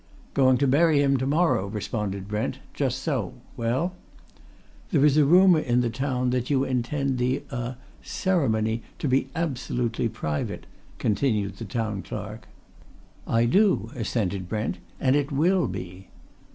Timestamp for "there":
4.89-5.05